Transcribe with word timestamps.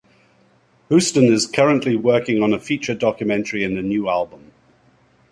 Houston 0.89 1.25
is 1.31 1.45
currently 1.45 1.95
working 1.95 2.41
on 2.41 2.55
a 2.55 2.59
feature 2.59 2.95
documentary 2.95 3.63
and 3.63 3.77
a 3.77 3.83
new 3.83 4.09
album. 4.09 4.51